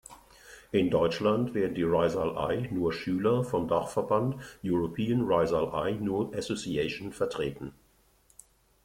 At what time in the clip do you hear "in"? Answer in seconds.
0.71-0.89